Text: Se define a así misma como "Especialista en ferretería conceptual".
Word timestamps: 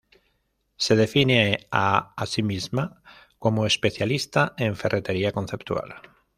Se 0.77 0.95
define 0.95 1.67
a 1.69 2.15
así 2.17 2.41
misma 2.41 3.03
como 3.37 3.67
"Especialista 3.67 4.55
en 4.57 4.75
ferretería 4.75 5.31
conceptual". 5.31 5.93